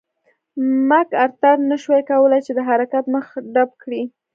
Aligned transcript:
مک 0.89 1.09
ارتر 1.25 1.55
نه 1.69 1.75
شوای 1.83 2.03
کولای 2.11 2.41
چې 2.47 2.51
د 2.55 2.59
حرکت 2.69 3.05
مخه 3.15 3.35
ډپ 3.53 3.71
کړي. 3.81 4.01